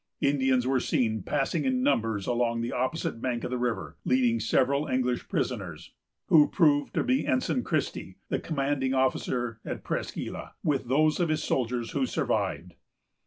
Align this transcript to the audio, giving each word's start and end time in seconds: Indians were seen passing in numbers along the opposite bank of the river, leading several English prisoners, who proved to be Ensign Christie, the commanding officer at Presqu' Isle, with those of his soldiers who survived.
Indians 0.21 0.65
were 0.65 0.79
seen 0.79 1.21
passing 1.21 1.63
in 1.63 1.83
numbers 1.83 2.25
along 2.25 2.61
the 2.61 2.71
opposite 2.71 3.21
bank 3.21 3.43
of 3.43 3.51
the 3.51 3.57
river, 3.59 3.97
leading 4.03 4.39
several 4.39 4.87
English 4.87 5.27
prisoners, 5.29 5.93
who 6.25 6.47
proved 6.47 6.95
to 6.95 7.03
be 7.03 7.27
Ensign 7.27 7.63
Christie, 7.63 8.17
the 8.27 8.39
commanding 8.39 8.95
officer 8.95 9.59
at 9.63 9.83
Presqu' 9.83 10.33
Isle, 10.35 10.55
with 10.63 10.85
those 10.87 11.19
of 11.19 11.29
his 11.29 11.43
soldiers 11.43 11.91
who 11.91 12.07
survived. 12.07 12.73